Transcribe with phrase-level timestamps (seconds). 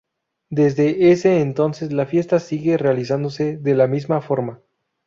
[0.49, 4.59] Desde ese entonces la fiesta sigue realizándose de la misma forma.